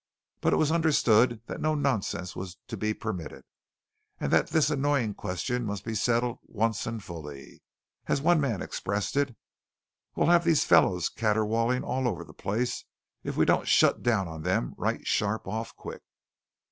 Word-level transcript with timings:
But 0.39 0.53
it 0.53 0.55
was 0.55 0.71
understood 0.71 1.43
that 1.45 1.61
no 1.61 1.75
nonsense 1.75 2.35
was 2.35 2.57
to 2.69 2.75
be 2.75 2.91
permitted, 2.91 3.43
and 4.19 4.33
that 4.33 4.47
this 4.49 4.71
annoying 4.71 5.13
question 5.13 5.63
must 5.63 5.85
be 5.85 5.93
settled 5.93 6.39
at 6.41 6.49
once 6.49 6.87
and 6.87 7.03
fully. 7.03 7.61
As 8.07 8.19
one 8.19 8.41
man 8.41 8.63
expressed 8.63 9.15
it: 9.15 9.35
"We'll 10.15 10.25
have 10.29 10.43
these 10.43 10.65
fellows 10.65 11.07
caterwauling 11.07 11.83
all 11.83 12.07
over 12.07 12.23
the 12.23 12.33
place 12.33 12.83
if 13.23 13.37
we 13.37 13.45
don't 13.45 13.67
shut 13.67 14.01
down 14.01 14.27
on 14.27 14.41
them 14.41 14.73
right 14.75 15.05
sharp 15.05 15.47
off 15.47 15.75
quick." 15.75 16.01